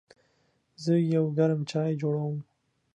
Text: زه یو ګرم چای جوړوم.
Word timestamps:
زه 0.83 0.93
یو 1.15 1.25
ګرم 1.37 1.61
چای 1.71 1.91
جوړوم. 2.01 2.37